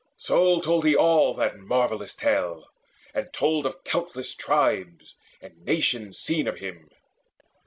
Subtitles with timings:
[0.17, 2.65] So told he all that marvellous tale,
[3.13, 6.89] and told Of countless tribes and nations seen of him.